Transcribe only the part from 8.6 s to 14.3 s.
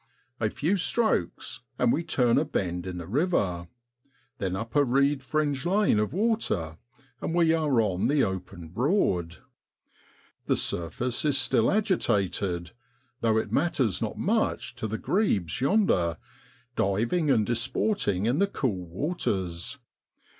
Broad. The surface is still agitated, though it matters not